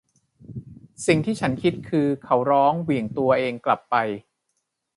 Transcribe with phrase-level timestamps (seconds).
[1.07, 3.95] สิ่งที่ฉันคิดคือ เขาร้อง เหวี่ยงตัวเองกลับไป